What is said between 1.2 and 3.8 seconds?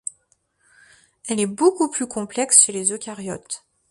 Elle est beaucoup plus complexe chez les eucaryotes.